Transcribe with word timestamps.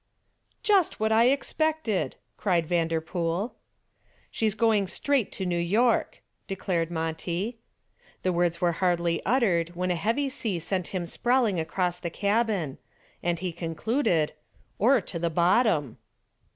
"Just 0.63 0.99
what 0.99 1.11
I 1.11 1.25
expected," 1.25 2.15
cried 2.35 2.65
Vanderpool. 2.65 3.53
"She's 4.31 4.55
going 4.55 4.87
straight 4.87 5.31
to 5.33 5.45
New 5.45 5.59
York!" 5.59 6.23
declared 6.47 6.89
Monty. 6.89 7.59
The 8.23 8.33
words 8.33 8.59
were 8.59 8.71
hardly 8.71 9.23
uttered 9.27 9.75
when 9.75 9.91
a 9.91 9.95
heavy 9.95 10.27
sea 10.27 10.57
sent 10.57 10.87
him 10.87 11.05
sprawling 11.05 11.59
across 11.59 11.99
the 11.99 12.09
cabin, 12.09 12.79
and 13.21 13.37
he 13.37 13.51
concluded, 13.53 14.33
"or 14.79 15.01
to 15.01 15.19
the 15.19 15.29
bottom." 15.29 15.99